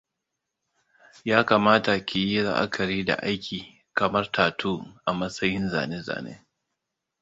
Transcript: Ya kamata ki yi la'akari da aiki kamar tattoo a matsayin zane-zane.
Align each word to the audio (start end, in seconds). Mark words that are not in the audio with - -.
Ya 1.29 1.39
kamata 1.47 1.93
ki 2.07 2.19
yi 2.29 2.39
la'akari 2.47 2.99
da 3.07 3.15
aiki 3.27 3.59
kamar 3.97 4.25
tattoo 4.35 4.79
a 5.05 5.11
matsayin 5.17 5.65
zane-zane. 5.73 6.33